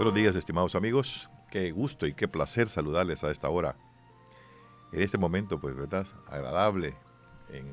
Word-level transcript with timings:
Buenos 0.00 0.14
días, 0.14 0.34
estimados 0.34 0.74
amigos. 0.76 1.28
Qué 1.50 1.72
gusto 1.72 2.06
y 2.06 2.14
qué 2.14 2.26
placer 2.26 2.68
saludarles 2.68 3.22
a 3.22 3.30
esta 3.30 3.50
hora. 3.50 3.76
En 4.92 5.02
este 5.02 5.18
momento, 5.18 5.60
pues, 5.60 5.76
¿verdad? 5.76 6.06
Agradable 6.26 6.94
en 7.50 7.66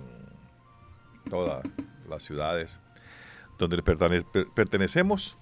todas 1.30 1.66
las 2.06 2.24
ciudades 2.24 2.82
donde 3.58 3.82
pertenecemos, 3.82 5.38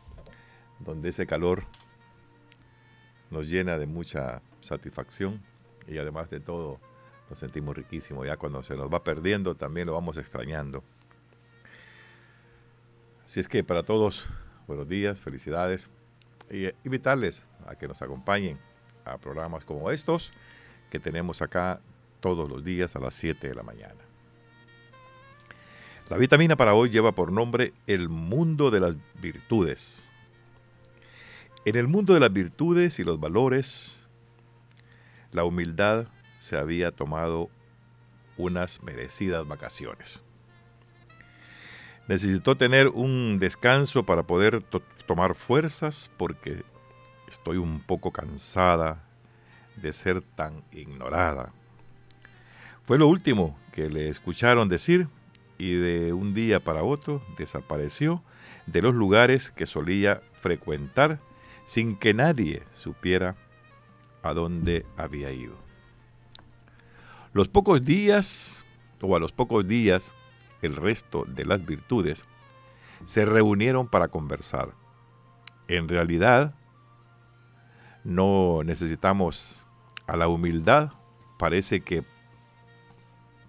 donde 0.80 1.10
ese 1.10 1.26
calor 1.26 1.64
nos 3.32 3.50
llena 3.50 3.80
de 3.80 3.88
mucha 3.88 4.44
satisfacción 4.62 5.42
y 5.88 5.98
además 5.98 6.30
de 6.30 6.40
todo 6.40 6.80
nos 7.32 7.40
sentimos 7.40 7.76
riquísimos. 7.76 8.28
Ya 8.28 8.38
cuando 8.38 8.62
se 8.62 8.76
nos 8.76 8.94
va 8.94 9.04
perdiendo 9.04 9.56
también 9.56 9.88
lo 9.88 9.94
vamos 9.94 10.20
extrañando. 10.20 10.84
Así 13.26 13.40
es 13.40 13.48
que 13.48 13.64
para 13.64 13.82
todos, 13.82 14.30
buenos 14.68 14.88
días, 14.88 15.20
felicidades 15.20 15.90
y 16.52 16.70
invitarles 16.84 17.46
a 17.68 17.76
que 17.76 17.88
nos 17.88 18.02
acompañen 18.02 18.58
a 19.04 19.18
programas 19.18 19.66
como 19.66 19.92
estos 19.92 20.32
que 20.90 21.00
tenemos 21.00 21.42
acá 21.42 21.80
todos 22.20 22.50
los 22.50 22.64
días 22.64 22.96
a 22.96 23.00
las 23.00 23.14
7 23.16 23.48
de 23.48 23.56
la 23.56 23.64
mañana. 23.64 24.02
La 26.10 26.18
vitamina 26.18 26.56
para 26.56 26.76
hoy 26.76 26.90
lleva 26.90 27.14
por 27.14 27.32
nombre 27.32 27.74
El 27.88 28.10
mundo 28.10 28.70
de 28.70 28.80
las 28.80 28.96
virtudes. 29.22 30.12
En 31.66 31.76
el 31.76 31.88
mundo 31.88 32.14
de 32.14 32.20
las 32.20 32.32
virtudes 32.32 33.00
y 33.00 33.04
los 33.04 33.20
valores, 33.20 34.08
la 35.32 35.44
humildad 35.44 36.08
se 36.40 36.58
había 36.58 36.92
tomado 36.92 37.50
unas 38.38 38.84
merecidas 38.84 39.48
vacaciones. 39.48 40.22
Necesitó 42.08 42.56
tener 42.56 42.90
un 42.90 43.40
descanso 43.40 44.06
para 44.06 44.24
poder 44.24 44.64
tomar 45.08 45.36
fuerzas 45.36 46.12
porque 46.18 46.64
estoy 47.28 47.58
un 47.58 47.80
poco 47.80 48.12
cansada 48.12 49.04
de 49.78 49.92
ser 49.92 50.22
tan 50.22 50.64
ignorada. 50.72 51.52
Fue 52.84 53.00
lo 53.00 53.08
último 53.08 53.58
que 53.74 53.90
le 53.90 54.10
escucharon 54.10 54.70
decir 54.70 55.08
y 55.58 55.74
de 55.74 56.14
un 56.14 56.34
día 56.34 56.60
para 56.60 56.84
otro 56.84 57.22
desapareció 57.38 58.22
de 58.68 58.82
los 58.82 58.94
lugares 58.94 59.52
que 59.52 59.66
solía 59.66 60.22
frecuentar 60.42 61.20
sin 61.66 61.96
que 61.96 62.14
nadie 62.14 62.64
supiera 62.74 63.36
a 64.22 64.34
dónde 64.34 64.86
había 64.98 65.32
ido. 65.32 65.56
Los 67.34 67.48
pocos 67.48 67.82
días, 67.84 68.64
o 69.02 69.16
a 69.16 69.20
los 69.20 69.32
pocos 69.32 69.68
días, 69.68 70.14
el 70.62 70.76
resto 70.76 71.26
de 71.28 71.46
las 71.46 71.66
virtudes 71.66 72.26
se 73.04 73.26
reunieron 73.26 73.88
para 73.88 74.08
conversar. 74.08 74.74
En 75.68 75.88
realidad, 75.88 76.56
no 78.04 78.62
necesitamos 78.64 79.66
a 80.08 80.16
la 80.16 80.28
humildad, 80.28 80.92
parece 81.38 81.82
que 81.82 82.04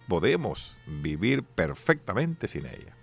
podemos 0.08 0.74
vivir 0.86 1.42
perfectamente 1.42 2.48
sin 2.48 2.66
ella. 2.66 2.94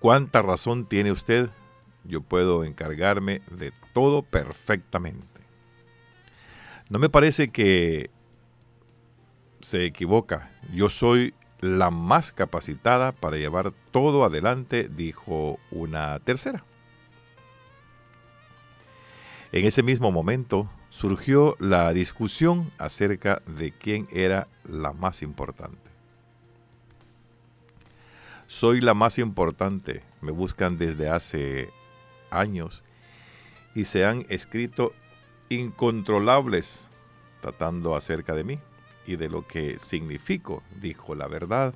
¿Cuánta 0.00 0.42
razón 0.42 0.86
tiene 0.86 1.12
usted? 1.12 1.50
Yo 2.04 2.20
puedo 2.20 2.64
encargarme 2.64 3.40
de 3.50 3.72
todo 3.92 4.22
perfectamente. 4.22 5.40
No 6.90 6.98
me 6.98 7.08
parece 7.08 7.48
que 7.48 8.10
se 9.60 9.86
equivoca. 9.86 10.50
Yo 10.74 10.90
soy 10.90 11.34
la 11.64 11.90
más 11.90 12.30
capacitada 12.30 13.12
para 13.12 13.38
llevar 13.38 13.72
todo 13.90 14.24
adelante, 14.24 14.90
dijo 14.94 15.58
una 15.70 16.18
tercera. 16.18 16.62
En 19.50 19.64
ese 19.64 19.82
mismo 19.82 20.12
momento 20.12 20.68
surgió 20.90 21.56
la 21.58 21.90
discusión 21.94 22.70
acerca 22.76 23.40
de 23.46 23.72
quién 23.72 24.06
era 24.12 24.46
la 24.68 24.92
más 24.92 25.22
importante. 25.22 25.78
Soy 28.46 28.82
la 28.82 28.92
más 28.92 29.18
importante, 29.18 30.02
me 30.20 30.32
buscan 30.32 30.76
desde 30.76 31.08
hace 31.08 31.70
años 32.30 32.82
y 33.74 33.86
se 33.86 34.04
han 34.04 34.26
escrito 34.28 34.92
incontrolables 35.48 36.90
tratando 37.40 37.96
acerca 37.96 38.34
de 38.34 38.44
mí 38.44 38.58
y 39.06 39.16
de 39.16 39.28
lo 39.28 39.46
que 39.46 39.78
significo, 39.78 40.62
dijo 40.80 41.14
la 41.14 41.26
verdad. 41.26 41.74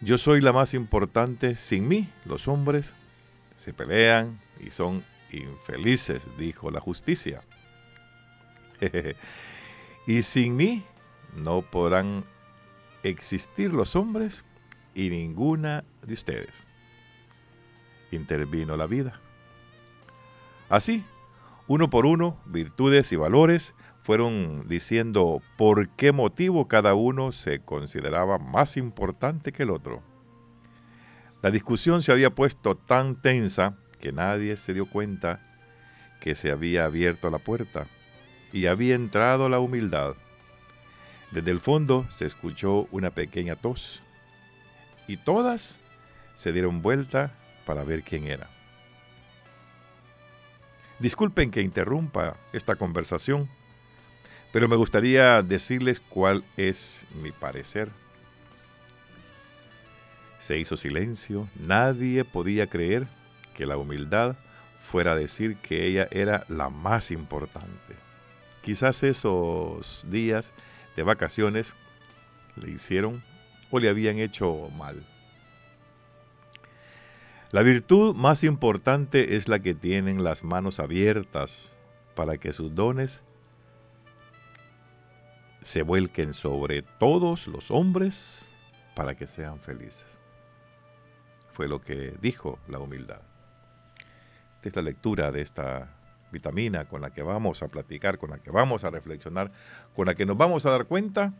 Yo 0.00 0.18
soy 0.18 0.40
la 0.40 0.52
más 0.52 0.74
importante, 0.74 1.56
sin 1.56 1.88
mí 1.88 2.08
los 2.24 2.46
hombres 2.48 2.94
se 3.56 3.72
pelean 3.72 4.38
y 4.60 4.70
son 4.70 5.02
infelices, 5.32 6.26
dijo 6.38 6.70
la 6.70 6.80
justicia. 6.80 7.40
y 10.06 10.22
sin 10.22 10.56
mí 10.56 10.84
no 11.36 11.62
podrán 11.62 12.24
existir 13.02 13.72
los 13.72 13.96
hombres 13.96 14.44
y 14.94 15.10
ninguna 15.10 15.84
de 16.02 16.14
ustedes. 16.14 16.64
Intervino 18.10 18.76
la 18.76 18.86
vida. 18.86 19.20
Así, 20.68 21.04
uno 21.66 21.90
por 21.90 22.06
uno, 22.06 22.38
virtudes 22.46 23.12
y 23.12 23.16
valores 23.16 23.74
fueron 24.08 24.66
diciendo 24.66 25.42
por 25.58 25.90
qué 25.90 26.12
motivo 26.12 26.66
cada 26.66 26.94
uno 26.94 27.30
se 27.30 27.60
consideraba 27.60 28.38
más 28.38 28.78
importante 28.78 29.52
que 29.52 29.64
el 29.64 29.70
otro. 29.70 30.02
La 31.42 31.50
discusión 31.50 32.00
se 32.02 32.10
había 32.10 32.34
puesto 32.34 32.74
tan 32.74 33.20
tensa 33.20 33.76
que 34.00 34.10
nadie 34.12 34.56
se 34.56 34.72
dio 34.72 34.86
cuenta 34.86 35.42
que 36.22 36.34
se 36.34 36.50
había 36.50 36.86
abierto 36.86 37.28
la 37.28 37.36
puerta 37.36 37.84
y 38.50 38.64
había 38.64 38.94
entrado 38.94 39.50
la 39.50 39.58
humildad. 39.58 40.14
Desde 41.30 41.50
el 41.50 41.60
fondo 41.60 42.06
se 42.08 42.24
escuchó 42.24 42.88
una 42.90 43.10
pequeña 43.10 43.56
tos 43.56 44.02
y 45.06 45.18
todas 45.18 45.80
se 46.32 46.54
dieron 46.54 46.80
vuelta 46.80 47.34
para 47.66 47.84
ver 47.84 48.02
quién 48.04 48.26
era. 48.26 48.46
Disculpen 50.98 51.50
que 51.50 51.60
interrumpa 51.60 52.38
esta 52.54 52.74
conversación, 52.74 53.50
pero 54.52 54.68
me 54.68 54.76
gustaría 54.76 55.42
decirles 55.42 56.00
cuál 56.00 56.44
es 56.56 57.04
mi 57.22 57.32
parecer. 57.32 57.88
Se 60.38 60.58
hizo 60.58 60.76
silencio, 60.76 61.46
nadie 61.66 62.24
podía 62.24 62.66
creer 62.66 63.06
que 63.54 63.66
la 63.66 63.76
humildad 63.76 64.36
fuera 64.90 65.12
a 65.12 65.16
decir 65.16 65.56
que 65.56 65.84
ella 65.86 66.08
era 66.10 66.44
la 66.48 66.70
más 66.70 67.10
importante. 67.10 67.94
Quizás 68.62 69.02
esos 69.02 70.06
días 70.10 70.54
de 70.96 71.02
vacaciones 71.02 71.74
le 72.56 72.70
hicieron 72.70 73.22
o 73.70 73.78
le 73.78 73.88
habían 73.88 74.18
hecho 74.18 74.70
mal. 74.78 75.02
La 77.50 77.62
virtud 77.62 78.14
más 78.14 78.44
importante 78.44 79.36
es 79.36 79.48
la 79.48 79.58
que 79.60 79.74
tienen 79.74 80.22
las 80.22 80.44
manos 80.44 80.80
abiertas 80.80 81.76
para 82.14 82.36
que 82.36 82.52
sus 82.52 82.74
dones 82.74 83.22
se 85.62 85.82
vuelquen 85.82 86.32
sobre 86.32 86.82
todos 86.82 87.46
los 87.46 87.70
hombres 87.70 88.52
para 88.94 89.16
que 89.16 89.26
sean 89.26 89.60
felices. 89.60 90.20
Fue 91.52 91.68
lo 91.68 91.80
que 91.80 92.16
dijo 92.20 92.58
la 92.68 92.78
humildad. 92.78 93.22
Esta 94.56 94.68
es 94.68 94.76
la 94.76 94.82
lectura 94.82 95.30
de 95.30 95.40
esta 95.40 95.94
vitamina 96.30 96.86
con 96.86 97.00
la 97.00 97.10
que 97.10 97.22
vamos 97.22 97.62
a 97.62 97.68
platicar, 97.68 98.18
con 98.18 98.30
la 98.30 98.38
que 98.38 98.50
vamos 98.50 98.84
a 98.84 98.90
reflexionar, 98.90 99.50
con 99.94 100.06
la 100.06 100.14
que 100.14 100.26
nos 100.26 100.36
vamos 100.36 100.66
a 100.66 100.70
dar 100.70 100.86
cuenta 100.86 101.32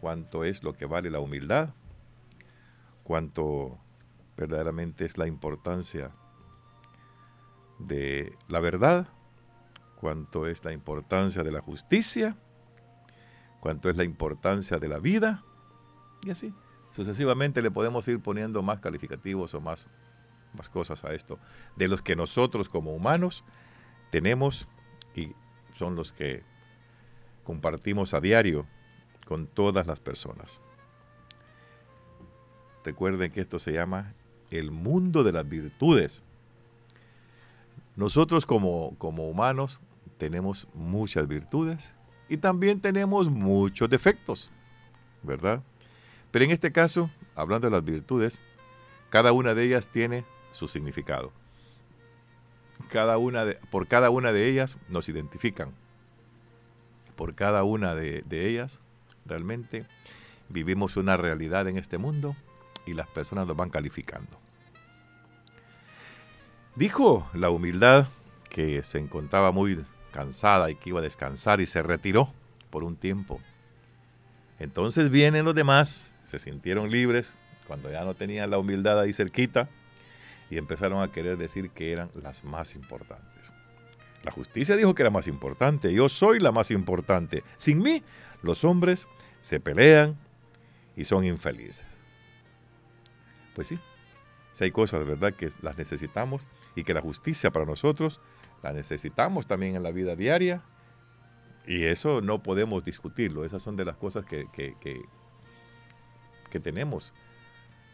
cuánto 0.00 0.44
es 0.44 0.62
lo 0.62 0.74
que 0.74 0.86
vale 0.86 1.10
la 1.10 1.20
humildad, 1.20 1.70
cuánto 3.02 3.78
verdaderamente 4.36 5.04
es 5.04 5.18
la 5.18 5.26
importancia 5.26 6.10
de 7.78 8.36
la 8.48 8.60
verdad, 8.60 9.08
cuánto 9.96 10.46
es 10.46 10.64
la 10.64 10.72
importancia 10.72 11.42
de 11.42 11.50
la 11.52 11.60
justicia 11.60 12.36
cuánto 13.66 13.90
es 13.90 13.96
la 13.96 14.04
importancia 14.04 14.78
de 14.78 14.86
la 14.86 15.00
vida, 15.00 15.42
y 16.24 16.30
así. 16.30 16.54
Sucesivamente 16.92 17.60
le 17.60 17.72
podemos 17.72 18.06
ir 18.06 18.20
poniendo 18.20 18.62
más 18.62 18.78
calificativos 18.78 19.54
o 19.54 19.60
más, 19.60 19.88
más 20.54 20.68
cosas 20.68 21.02
a 21.02 21.12
esto, 21.12 21.40
de 21.74 21.88
los 21.88 22.00
que 22.00 22.14
nosotros 22.14 22.68
como 22.68 22.94
humanos 22.94 23.42
tenemos 24.12 24.68
y 25.16 25.32
son 25.74 25.96
los 25.96 26.12
que 26.12 26.44
compartimos 27.42 28.14
a 28.14 28.20
diario 28.20 28.68
con 29.24 29.48
todas 29.48 29.88
las 29.88 29.98
personas. 29.98 30.60
Recuerden 32.84 33.32
que 33.32 33.40
esto 33.40 33.58
se 33.58 33.72
llama 33.72 34.14
el 34.52 34.70
mundo 34.70 35.24
de 35.24 35.32
las 35.32 35.48
virtudes. 35.48 36.22
Nosotros 37.96 38.46
como, 38.46 38.94
como 38.98 39.28
humanos 39.28 39.80
tenemos 40.18 40.68
muchas 40.72 41.26
virtudes 41.26 41.96
y 42.28 42.36
también 42.38 42.80
tenemos 42.80 43.28
muchos 43.30 43.88
defectos, 43.88 44.50
¿verdad? 45.22 45.62
Pero 46.30 46.44
en 46.44 46.50
este 46.50 46.72
caso, 46.72 47.10
hablando 47.34 47.68
de 47.68 47.76
las 47.76 47.84
virtudes, 47.84 48.40
cada 49.10 49.32
una 49.32 49.54
de 49.54 49.64
ellas 49.64 49.88
tiene 49.88 50.24
su 50.52 50.68
significado. 50.68 51.32
Cada 52.90 53.18
una 53.18 53.44
de, 53.44 53.54
por 53.70 53.86
cada 53.86 54.10
una 54.10 54.32
de 54.32 54.48
ellas 54.48 54.76
nos 54.88 55.08
identifican. 55.08 55.70
Por 57.14 57.34
cada 57.34 57.64
una 57.64 57.94
de, 57.94 58.22
de 58.22 58.48
ellas 58.48 58.80
realmente 59.24 59.86
vivimos 60.48 60.96
una 60.96 61.16
realidad 61.16 61.68
en 61.68 61.78
este 61.78 61.98
mundo 61.98 62.36
y 62.86 62.94
las 62.94 63.08
personas 63.08 63.46
nos 63.46 63.56
van 63.56 63.70
calificando. 63.70 64.38
Dijo 66.74 67.28
la 67.32 67.48
humildad 67.48 68.06
que 68.50 68.82
se 68.82 68.98
encontraba 68.98 69.50
muy 69.50 69.74
cansada 70.16 70.70
y 70.70 70.76
que 70.76 70.88
iba 70.88 71.00
a 71.00 71.02
descansar 71.02 71.60
y 71.60 71.66
se 71.66 71.82
retiró 71.82 72.32
por 72.70 72.84
un 72.84 72.96
tiempo. 72.96 73.38
Entonces 74.58 75.10
vienen 75.10 75.44
los 75.44 75.54
demás, 75.54 76.14
se 76.24 76.38
sintieron 76.38 76.90
libres 76.90 77.38
cuando 77.66 77.90
ya 77.90 78.02
no 78.02 78.14
tenían 78.14 78.50
la 78.50 78.56
humildad 78.56 78.98
ahí 78.98 79.12
cerquita 79.12 79.68
y 80.48 80.56
empezaron 80.56 81.02
a 81.02 81.12
querer 81.12 81.36
decir 81.36 81.68
que 81.68 81.92
eran 81.92 82.10
las 82.14 82.44
más 82.44 82.74
importantes. 82.74 83.52
La 84.22 84.32
justicia 84.32 84.74
dijo 84.74 84.94
que 84.94 85.02
era 85.02 85.10
más 85.10 85.26
importante, 85.26 85.92
yo 85.92 86.08
soy 86.08 86.40
la 86.40 86.50
más 86.50 86.70
importante. 86.70 87.44
Sin 87.58 87.80
mí, 87.80 88.02
los 88.42 88.64
hombres 88.64 89.06
se 89.42 89.60
pelean 89.60 90.16
y 90.96 91.04
son 91.04 91.26
infelices. 91.26 91.84
Pues 93.54 93.68
sí, 93.68 93.78
si 94.54 94.64
hay 94.64 94.70
cosas 94.70 95.00
de 95.00 95.06
verdad 95.06 95.34
que 95.34 95.50
las 95.60 95.76
necesitamos 95.76 96.48
y 96.74 96.84
que 96.84 96.94
la 96.94 97.02
justicia 97.02 97.50
para 97.50 97.66
nosotros 97.66 98.18
la 98.66 98.72
necesitamos 98.72 99.46
también 99.46 99.76
en 99.76 99.84
la 99.84 99.92
vida 99.92 100.16
diaria 100.16 100.60
y 101.66 101.84
eso 101.84 102.20
no 102.20 102.42
podemos 102.42 102.84
discutirlo. 102.84 103.44
Esas 103.44 103.62
son 103.62 103.76
de 103.76 103.84
las 103.84 103.96
cosas 103.96 104.24
que, 104.24 104.48
que, 104.52 105.04
tenemos 106.60 107.12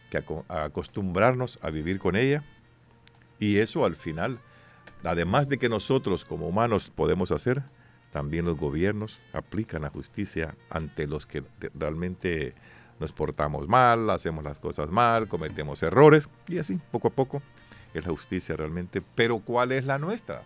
que 0.08 0.22
acostumbrarnos 0.48 1.58
a 1.62 1.70
vivir 1.70 1.98
con 1.98 2.16
ella. 2.16 2.42
Y 3.40 3.58
eso 3.58 3.84
al 3.84 3.96
final, 3.96 4.38
además 5.02 5.48
de 5.48 5.58
que 5.58 5.68
nosotros 5.68 6.24
como 6.24 6.46
humanos 6.46 6.90
podemos 6.94 7.32
hacer, 7.32 7.64
también 8.12 8.44
los 8.44 8.56
gobiernos 8.58 9.18
aplican 9.32 9.82
la 9.82 9.90
justicia 9.90 10.54
ante 10.70 11.06
los 11.08 11.26
que 11.26 11.42
realmente 11.74 12.54
nos 13.00 13.12
portamos 13.12 13.66
mal, 13.66 14.08
hacemos 14.10 14.44
las 14.44 14.60
cosas 14.60 14.90
mal, 14.90 15.26
cometemos 15.26 15.82
errores 15.82 16.28
y 16.46 16.58
así, 16.58 16.78
poco 16.92 17.08
a 17.08 17.10
poco, 17.10 17.42
es 17.92 18.06
la 18.06 18.12
justicia 18.12 18.56
realmente. 18.56 19.02
Pero 19.16 19.40
¿cuál 19.40 19.72
es 19.72 19.84
la 19.84 19.98
nuestra? 19.98 20.42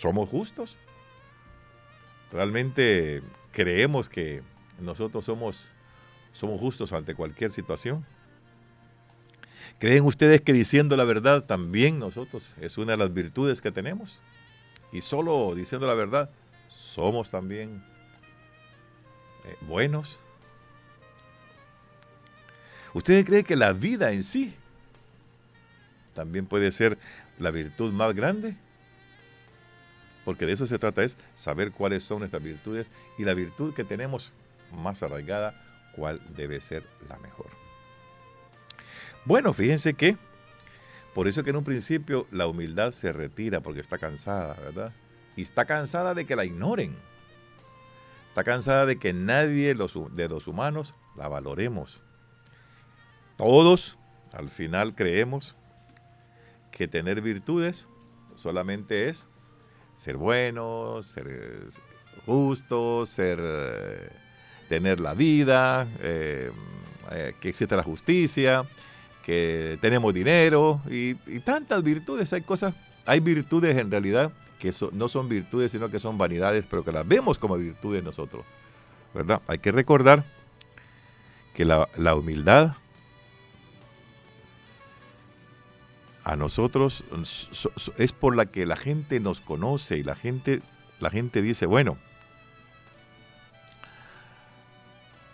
¿Somos 0.00 0.30
justos? 0.30 0.76
¿Realmente 2.32 3.20
creemos 3.52 4.08
que 4.08 4.40
nosotros 4.80 5.26
somos, 5.26 5.68
somos 6.32 6.58
justos 6.58 6.94
ante 6.94 7.14
cualquier 7.14 7.50
situación? 7.50 8.02
¿Creen 9.78 10.04
ustedes 10.04 10.40
que 10.40 10.54
diciendo 10.54 10.96
la 10.96 11.04
verdad 11.04 11.44
también 11.44 11.98
nosotros 11.98 12.54
es 12.62 12.78
una 12.78 12.92
de 12.92 12.96
las 12.96 13.12
virtudes 13.12 13.60
que 13.60 13.70
tenemos? 13.70 14.20
Y 14.90 15.02
solo 15.02 15.54
diciendo 15.54 15.86
la 15.86 15.92
verdad, 15.92 16.30
somos 16.70 17.30
también 17.30 17.84
eh, 19.44 19.56
buenos. 19.68 20.18
¿Ustedes 22.94 23.26
creen 23.26 23.44
que 23.44 23.54
la 23.54 23.74
vida 23.74 24.12
en 24.12 24.22
sí 24.22 24.54
también 26.14 26.46
puede 26.46 26.72
ser 26.72 26.96
la 27.38 27.50
virtud 27.50 27.92
más 27.92 28.14
grande? 28.14 28.56
Porque 30.30 30.46
de 30.46 30.52
eso 30.52 30.64
se 30.64 30.78
trata, 30.78 31.02
es 31.02 31.16
saber 31.34 31.72
cuáles 31.72 32.04
son 32.04 32.20
nuestras 32.20 32.40
virtudes 32.40 32.86
y 33.18 33.24
la 33.24 33.34
virtud 33.34 33.74
que 33.74 33.82
tenemos 33.82 34.32
más 34.72 35.02
arraigada, 35.02 35.60
cuál 35.96 36.20
debe 36.36 36.60
ser 36.60 36.84
la 37.08 37.18
mejor. 37.18 37.48
Bueno, 39.24 39.52
fíjense 39.52 39.94
que, 39.94 40.16
por 41.16 41.26
eso 41.26 41.42
que 41.42 41.50
en 41.50 41.56
un 41.56 41.64
principio 41.64 42.28
la 42.30 42.46
humildad 42.46 42.92
se 42.92 43.12
retira 43.12 43.58
porque 43.58 43.80
está 43.80 43.98
cansada, 43.98 44.54
¿verdad? 44.54 44.92
Y 45.34 45.42
está 45.42 45.64
cansada 45.64 46.14
de 46.14 46.24
que 46.24 46.36
la 46.36 46.44
ignoren. 46.44 46.94
Está 48.28 48.44
cansada 48.44 48.86
de 48.86 49.00
que 49.00 49.12
nadie 49.12 49.74
de 49.74 50.28
los 50.28 50.46
humanos 50.46 50.94
la 51.16 51.26
valoremos. 51.26 52.04
Todos, 53.36 53.98
al 54.32 54.48
final, 54.48 54.94
creemos 54.94 55.56
que 56.70 56.86
tener 56.86 57.20
virtudes 57.20 57.88
solamente 58.36 59.08
es 59.08 59.28
ser 60.00 60.16
bueno, 60.16 61.02
ser 61.02 61.26
eh, 61.28 61.68
justo, 62.24 63.04
ser, 63.04 63.38
eh, 63.38 64.08
tener 64.66 64.98
la 64.98 65.12
vida, 65.12 65.86
eh, 66.00 66.50
que 67.38 67.50
existe 67.50 67.76
la 67.76 67.82
justicia, 67.82 68.64
que 69.22 69.76
tenemos 69.82 70.14
dinero 70.14 70.80
y, 70.88 71.14
tantas 71.40 71.82
virtudes. 71.82 72.32
Hay 72.32 72.40
cosas, 72.40 72.72
hay 73.04 73.20
virtudes 73.20 73.76
en 73.76 73.90
realidad 73.90 74.32
que 74.58 74.72
no 74.92 75.08
son 75.08 75.28
virtudes, 75.28 75.72
sino 75.72 75.90
que 75.90 75.98
son 75.98 76.16
vanidades, 76.16 76.64
pero 76.70 76.82
que 76.82 76.92
las 76.92 77.06
vemos 77.06 77.38
como 77.38 77.58
virtudes 77.58 78.02
nosotros. 78.02 78.44
¿Verdad? 79.12 79.42
Hay 79.48 79.58
que 79.58 79.70
recordar 79.70 80.24
que 81.54 81.66
la 81.66 82.14
humildad 82.14 82.72
a 86.30 86.36
nosotros 86.36 87.02
es 87.98 88.12
por 88.12 88.36
la 88.36 88.46
que 88.46 88.64
la 88.64 88.76
gente 88.76 89.18
nos 89.18 89.40
conoce 89.40 89.98
y 89.98 90.04
la 90.04 90.14
gente, 90.14 90.62
la 91.00 91.10
gente 91.10 91.42
dice, 91.42 91.66
bueno, 91.66 91.98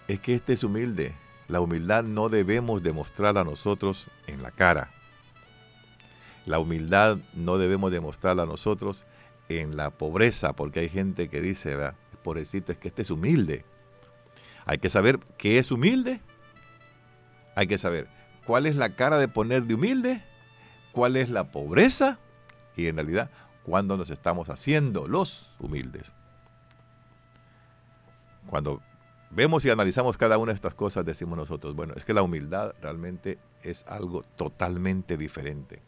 es 0.09 0.21
que 0.21 0.35
este 0.35 0.55
es 0.55 0.65
humilde. 0.65 1.15
La 1.49 1.61
humildad 1.61 2.03
no 2.03 2.31
debemos 2.31 2.83
demostrar 2.83 3.37
a 3.37 3.45
nosotros 3.45 4.09
en 4.27 4.43
la 4.43 4.51
cara. 4.53 4.89
La 6.47 6.61
humildad 6.61 7.19
no 7.35 7.59
debemos 7.59 7.93
demostrarla 7.93 8.45
a 8.45 8.47
nosotros 8.47 9.05
en 9.51 9.77
la 9.77 9.91
pobreza, 9.91 10.55
porque 10.55 10.81
hay 10.81 10.89
gente 10.89 11.29
que 11.29 11.43
dice, 11.43 11.77
pobrecito, 12.23 12.73
es 12.73 12.79
que 12.79 12.89
este 12.89 13.03
es 13.03 13.11
humilde. 13.11 13.67
Hay 14.65 14.79
que 14.79 14.89
saber 14.89 15.19
qué 15.37 15.59
es 15.59 15.71
humilde. 15.71 16.21
Hay 17.55 17.67
que 17.67 17.77
saber 17.77 18.09
cuál 18.47 18.65
es 18.65 18.77
la 18.77 18.97
cara 18.97 19.19
de 19.19 19.29
poner 19.29 19.65
de 19.65 19.75
humilde 19.75 20.23
cuál 20.97 21.17
es 21.17 21.29
la 21.29 21.45
pobreza 21.53 22.19
y 22.75 22.87
en 22.87 22.97
realidad 22.97 23.31
cuándo 23.65 23.99
nos 23.99 24.09
estamos 24.09 24.49
haciendo 24.49 25.07
los 25.07 25.53
humildes. 25.59 26.15
Cuando 28.47 28.81
vemos 29.31 29.63
y 29.67 29.69
analizamos 29.69 30.17
cada 30.17 30.39
una 30.39 30.53
de 30.53 30.55
estas 30.55 30.75
cosas, 30.75 31.05
decimos 31.05 31.37
nosotros, 31.37 31.77
bueno, 31.77 31.93
es 31.97 32.07
que 32.07 32.15
la 32.15 32.23
humildad 32.23 32.73
realmente 32.81 33.39
es 33.63 33.85
algo 33.87 34.23
totalmente 34.23 35.19
diferente. 35.19 35.83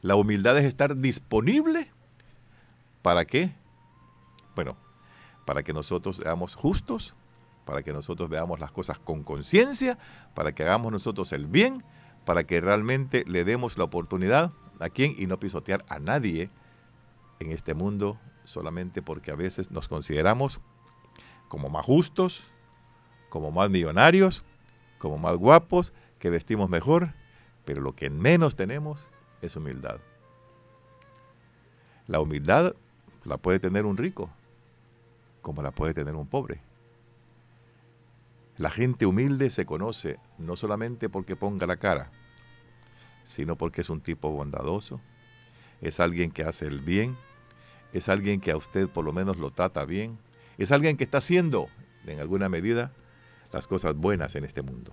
La 0.00 0.14
humildad 0.14 0.56
es 0.58 0.64
estar 0.64 0.96
disponible 0.96 1.90
para 3.02 3.24
qué? 3.24 3.52
Bueno, 4.54 4.76
para 5.44 5.64
que 5.64 5.72
nosotros 5.72 6.18
seamos 6.18 6.54
justos, 6.54 7.16
para 7.64 7.82
que 7.82 7.92
nosotros 7.92 8.30
veamos 8.30 8.60
las 8.60 8.70
cosas 8.70 9.00
con 9.00 9.24
conciencia, 9.24 9.98
para 10.36 10.54
que 10.54 10.62
hagamos 10.62 10.92
nosotros 10.92 11.32
el 11.32 11.48
bien 11.48 11.82
para 12.26 12.44
que 12.44 12.60
realmente 12.60 13.24
le 13.26 13.44
demos 13.44 13.78
la 13.78 13.84
oportunidad 13.84 14.52
a 14.80 14.90
quien 14.90 15.14
y 15.16 15.26
no 15.26 15.40
pisotear 15.40 15.84
a 15.88 15.98
nadie 15.98 16.50
en 17.38 17.52
este 17.52 17.72
mundo 17.72 18.18
solamente 18.44 19.00
porque 19.00 19.30
a 19.30 19.36
veces 19.36 19.70
nos 19.70 19.88
consideramos 19.88 20.60
como 21.48 21.70
más 21.70 21.86
justos, 21.86 22.42
como 23.30 23.52
más 23.52 23.70
millonarios, 23.70 24.44
como 24.98 25.18
más 25.18 25.36
guapos, 25.36 25.92
que 26.18 26.28
vestimos 26.28 26.68
mejor, 26.68 27.12
pero 27.64 27.80
lo 27.80 27.94
que 27.94 28.10
menos 28.10 28.56
tenemos 28.56 29.08
es 29.40 29.54
humildad. 29.54 30.00
La 32.08 32.20
humildad 32.20 32.74
la 33.24 33.36
puede 33.36 33.60
tener 33.60 33.86
un 33.86 33.96
rico, 33.96 34.30
como 35.42 35.62
la 35.62 35.70
puede 35.70 35.94
tener 35.94 36.16
un 36.16 36.26
pobre. 36.26 36.60
La 38.58 38.70
gente 38.70 39.04
humilde 39.04 39.50
se 39.50 39.66
conoce 39.66 40.18
no 40.38 40.56
solamente 40.56 41.08
porque 41.08 41.36
ponga 41.36 41.66
la 41.66 41.76
cara, 41.76 42.10
sino 43.24 43.56
porque 43.56 43.82
es 43.82 43.90
un 43.90 44.00
tipo 44.00 44.30
bondadoso, 44.30 45.00
es 45.82 46.00
alguien 46.00 46.30
que 46.30 46.44
hace 46.44 46.66
el 46.66 46.80
bien, 46.80 47.14
es 47.92 48.08
alguien 48.08 48.40
que 48.40 48.52
a 48.52 48.56
usted 48.56 48.88
por 48.88 49.04
lo 49.04 49.12
menos 49.12 49.36
lo 49.36 49.50
trata 49.50 49.84
bien, 49.84 50.18
es 50.56 50.72
alguien 50.72 50.96
que 50.96 51.04
está 51.04 51.18
haciendo 51.18 51.68
en 52.06 52.18
alguna 52.20 52.48
medida 52.48 52.92
las 53.52 53.66
cosas 53.66 53.94
buenas 53.94 54.34
en 54.36 54.44
este 54.44 54.62
mundo. 54.62 54.92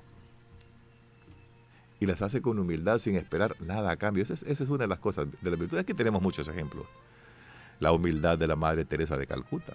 Y 2.00 2.06
las 2.06 2.22
hace 2.22 2.42
con 2.42 2.60
humildad 2.60 2.98
sin 2.98 3.16
esperar 3.16 3.56
nada 3.62 3.92
a 3.92 3.96
cambio. 3.96 4.24
Esa 4.24 4.34
es, 4.46 4.62
una 4.70 4.80
de 4.80 4.88
las 4.88 5.00
cosas, 5.00 5.28
de 5.42 5.50
las 5.50 5.58
virtudes. 5.58 5.86
que 5.86 5.94
tenemos 5.94 6.22
muchos 6.22 6.50
ejemplos. 6.50 6.86
La 7.80 7.94
humildad 7.94 8.38
de 8.38 8.48
la 8.48 8.58
Madre 8.58 8.84
Teresa 8.84 9.16
de 9.16 9.26
Calcuta, 9.26 9.74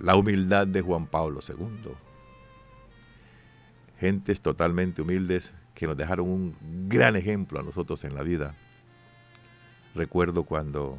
la 0.00 0.16
humildad 0.16 0.66
de 0.66 0.80
Juan 0.80 1.06
Pablo 1.06 1.40
II. 1.46 1.92
Gentes 4.00 4.40
totalmente 4.40 5.02
humildes 5.02 5.54
que 5.74 5.86
nos 5.86 5.96
dejaron 5.96 6.28
un 6.28 6.88
gran 6.88 7.16
ejemplo 7.16 7.58
a 7.58 7.62
nosotros 7.62 8.04
en 8.04 8.14
la 8.14 8.22
vida. 8.22 8.54
Recuerdo 9.94 10.44
cuando 10.44 10.98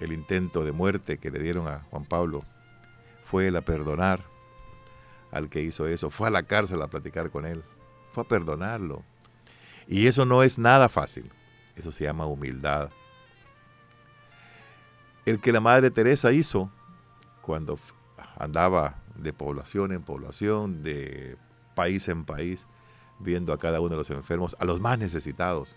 el 0.00 0.12
intento 0.12 0.64
de 0.64 0.72
muerte 0.72 1.18
que 1.18 1.30
le 1.30 1.38
dieron 1.38 1.68
a 1.68 1.80
Juan 1.90 2.04
Pablo 2.04 2.44
fue 3.30 3.48
el 3.48 3.56
a 3.56 3.60
perdonar 3.60 4.20
al 5.30 5.48
que 5.48 5.62
hizo 5.62 5.86
eso, 5.86 6.10
fue 6.10 6.28
a 6.28 6.30
la 6.30 6.42
cárcel 6.42 6.82
a 6.82 6.88
platicar 6.88 7.30
con 7.30 7.46
él, 7.46 7.62
fue 8.12 8.24
a 8.24 8.28
perdonarlo. 8.28 9.02
Y 9.88 10.06
eso 10.06 10.24
no 10.24 10.42
es 10.42 10.58
nada 10.58 10.88
fácil. 10.88 11.30
Eso 11.76 11.90
se 11.90 12.04
llama 12.04 12.26
humildad. 12.26 12.90
El 15.24 15.40
que 15.40 15.52
la 15.52 15.60
Madre 15.60 15.90
Teresa 15.90 16.32
hizo 16.32 16.70
cuando 17.42 17.78
andaba 18.38 18.96
de 19.16 19.32
población 19.32 19.92
en 19.92 20.02
población, 20.02 20.82
de 20.82 21.36
país 21.74 22.08
en 22.08 22.24
país, 22.24 22.66
viendo 23.18 23.52
a 23.52 23.58
cada 23.58 23.80
uno 23.80 23.90
de 23.90 23.96
los 23.96 24.10
enfermos, 24.10 24.56
a 24.58 24.64
los 24.64 24.80
más 24.80 24.98
necesitados. 24.98 25.76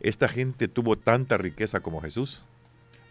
Esta 0.00 0.28
gente 0.28 0.68
tuvo 0.68 0.96
tanta 0.96 1.36
riqueza 1.36 1.80
como 1.80 2.00
Jesús, 2.00 2.42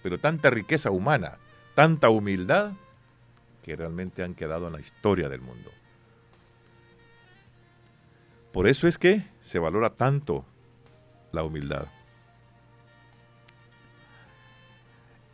pero 0.03 0.17
tanta 0.17 0.49
riqueza 0.49 0.91
humana, 0.91 1.37
tanta 1.75 2.09
humildad, 2.09 2.73
que 3.63 3.75
realmente 3.75 4.23
han 4.23 4.33
quedado 4.33 4.67
en 4.67 4.73
la 4.73 4.79
historia 4.79 5.27
del 5.27 5.41
mundo. 5.41 5.69
Por 8.53 8.67
eso 8.67 8.87
es 8.87 8.97
que 8.97 9.27
se 9.41 9.59
valora 9.59 9.89
tanto 9.89 10.45
la 11.33 11.43
humildad. 11.43 11.85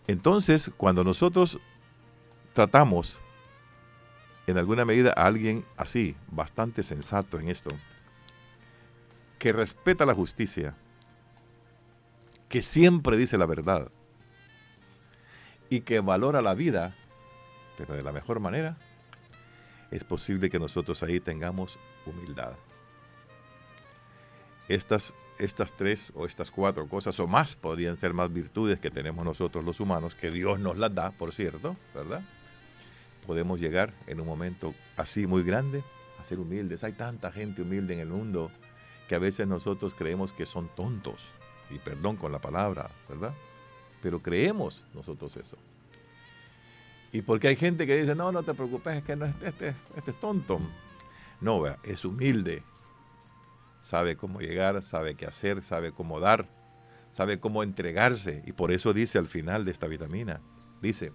Entonces, 0.07 0.71
cuando 0.75 1.03
nosotros 1.03 1.59
tratamos 2.53 3.19
en 4.47 4.57
alguna 4.57 4.85
medida 4.85 5.13
a 5.15 5.25
alguien 5.25 5.65
así, 5.77 6.15
bastante 6.27 6.83
sensato 6.83 7.39
en 7.39 7.49
esto, 7.49 7.69
que 9.39 9.53
respeta 9.53 10.05
la 10.05 10.13
justicia, 10.13 10.75
que 12.49 12.61
siempre 12.61 13.17
dice 13.17 13.37
la 13.37 13.45
verdad 13.45 13.89
y 15.69 15.81
que 15.81 16.01
valora 16.01 16.41
la 16.41 16.53
vida, 16.53 16.93
pero 17.77 17.93
de 17.93 18.03
la 18.03 18.11
mejor 18.11 18.39
manera, 18.39 18.77
es 19.91 20.03
posible 20.03 20.49
que 20.49 20.59
nosotros 20.59 21.01
ahí 21.03 21.19
tengamos 21.19 21.77
humildad. 22.05 22.53
Estas, 24.67 25.13
estas 25.39 25.73
tres 25.73 26.11
o 26.15 26.25
estas 26.25 26.51
cuatro 26.51 26.87
cosas 26.87 27.19
o 27.19 27.27
más 27.27 27.55
podrían 27.55 27.95
ser 27.97 28.13
más 28.13 28.31
virtudes 28.31 28.79
que 28.79 28.91
tenemos 28.91 29.25
nosotros 29.25 29.63
los 29.63 29.79
humanos, 29.79 30.15
que 30.15 30.31
Dios 30.31 30.59
nos 30.59 30.77
las 30.77 30.93
da, 30.93 31.11
por 31.11 31.33
cierto, 31.33 31.75
¿verdad? 31.93 32.21
podemos 33.23 33.59
llegar 33.59 33.93
en 34.07 34.19
un 34.19 34.27
momento 34.27 34.73
así 34.97 35.25
muy 35.25 35.43
grande 35.43 35.81
a 36.19 36.23
ser 36.23 36.39
humildes. 36.39 36.83
Hay 36.83 36.93
tanta 36.93 37.31
gente 37.31 37.61
humilde 37.61 37.93
en 37.95 38.01
el 38.01 38.09
mundo 38.09 38.51
que 39.07 39.15
a 39.15 39.19
veces 39.19 39.47
nosotros 39.47 39.93
creemos 39.95 40.33
que 40.33 40.45
son 40.45 40.69
tontos. 40.75 41.27
Y 41.69 41.79
perdón 41.79 42.17
con 42.17 42.31
la 42.31 42.39
palabra, 42.39 42.89
¿verdad? 43.09 43.33
Pero 44.01 44.19
creemos 44.19 44.85
nosotros 44.93 45.35
eso. 45.37 45.57
Y 47.11 47.21
porque 47.21 47.47
hay 47.47 47.55
gente 47.55 47.87
que 47.87 47.97
dice, 47.97 48.15
no, 48.15 48.31
no 48.31 48.43
te 48.43 48.53
preocupes, 48.53 48.97
es 48.97 49.03
que 49.03 49.15
no, 49.15 49.25
este, 49.25 49.49
este, 49.49 49.75
este 49.95 50.11
es 50.11 50.19
tonto. 50.19 50.59
No, 51.41 51.63
es 51.83 52.05
humilde. 52.05 52.63
Sabe 53.83 54.15
cómo 54.15 54.39
llegar, 54.39 54.81
sabe 54.81 55.15
qué 55.15 55.25
hacer, 55.25 55.61
sabe 55.61 55.91
cómo 55.91 56.21
dar, 56.21 56.47
sabe 57.09 57.41
cómo 57.41 57.63
entregarse. 57.63 58.41
Y 58.47 58.53
por 58.53 58.71
eso 58.71 58.93
dice 58.93 59.17
al 59.17 59.27
final 59.27 59.65
de 59.65 59.71
esta 59.71 59.87
vitamina, 59.87 60.39
dice, 60.81 61.11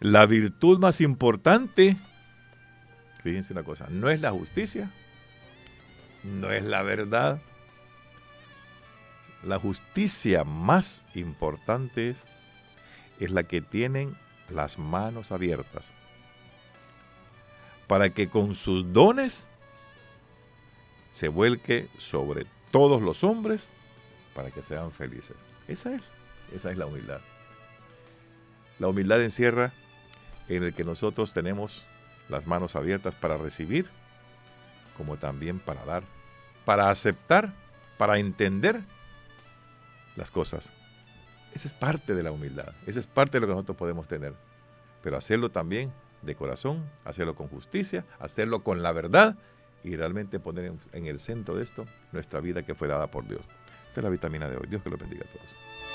la 0.00 0.24
virtud 0.24 0.78
más 0.78 1.02
importante, 1.02 1.98
fíjense 3.22 3.52
una 3.52 3.62
cosa, 3.62 3.88
no 3.90 4.08
es 4.08 4.22
la 4.22 4.30
justicia, 4.30 4.90
no 6.24 6.50
es 6.50 6.64
la 6.64 6.80
verdad. 6.80 7.42
La 9.44 9.58
justicia 9.58 10.44
más 10.44 11.04
importante 11.14 12.08
es, 12.08 12.24
es 13.20 13.30
la 13.30 13.42
que 13.42 13.60
tienen 13.60 14.16
las 14.48 14.78
manos 14.78 15.30
abiertas 15.30 15.92
para 17.86 18.08
que 18.08 18.30
con 18.30 18.54
sus 18.54 18.94
dones 18.94 19.50
se 21.10 21.28
vuelque 21.28 21.88
sobre 21.98 22.46
todos 22.70 23.02
los 23.02 23.24
hombres 23.24 23.68
para 24.34 24.50
que 24.50 24.62
sean 24.62 24.92
felices. 24.92 25.36
Esa 25.66 25.94
es, 25.94 26.02
esa 26.54 26.70
es 26.70 26.78
la 26.78 26.86
humildad. 26.86 27.20
La 28.78 28.88
humildad 28.88 29.22
encierra 29.22 29.72
en 30.48 30.62
el 30.62 30.74
que 30.74 30.84
nosotros 30.84 31.32
tenemos 31.32 31.84
las 32.28 32.46
manos 32.46 32.76
abiertas 32.76 33.14
para 33.14 33.36
recibir, 33.36 33.86
como 34.96 35.16
también 35.16 35.58
para 35.58 35.84
dar, 35.84 36.02
para 36.64 36.90
aceptar, 36.90 37.52
para 37.96 38.18
entender 38.18 38.80
las 40.16 40.30
cosas. 40.30 40.70
Esa 41.54 41.68
es 41.68 41.74
parte 41.74 42.14
de 42.14 42.22
la 42.22 42.30
humildad, 42.30 42.72
esa 42.86 43.00
es 43.00 43.06
parte 43.06 43.38
de 43.38 43.40
lo 43.40 43.46
que 43.46 43.54
nosotros 43.54 43.76
podemos 43.76 44.06
tener, 44.06 44.34
pero 45.02 45.16
hacerlo 45.16 45.50
también 45.50 45.92
de 46.22 46.34
corazón, 46.34 46.88
hacerlo 47.04 47.34
con 47.34 47.48
justicia, 47.48 48.04
hacerlo 48.18 48.62
con 48.62 48.82
la 48.82 48.92
verdad 48.92 49.36
y 49.84 49.96
realmente 49.96 50.40
poner 50.40 50.72
en, 50.92 51.06
el 51.06 51.18
centro 51.18 51.54
de 51.54 51.64
esto 51.64 51.86
nuestra 52.12 52.40
vida 52.40 52.62
que 52.64 52.74
fue 52.74 52.88
dada 52.88 53.06
por 53.08 53.26
Dios. 53.26 53.40
Esta 53.88 54.00
es 54.00 54.04
la 54.04 54.10
vitamina 54.10 54.48
de 54.48 54.56
hoy. 54.56 54.66
Dios 54.68 54.82
que 54.82 54.90
lo 54.90 54.96
bendiga 54.96 55.24
a 55.24 55.32
todos. 55.32 55.87